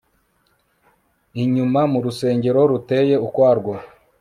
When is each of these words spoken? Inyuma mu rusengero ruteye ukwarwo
Inyuma 1.41 1.81
mu 1.91 1.97
rusengero 2.05 2.59
ruteye 2.71 3.15
ukwarwo 3.27 3.73